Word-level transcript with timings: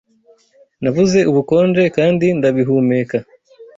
Nabuze 0.81 1.19
ubukonje 1.31 1.83
kandi 1.95 2.25
ndabihumeka 2.37 3.17